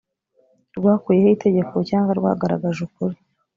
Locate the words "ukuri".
2.87-3.17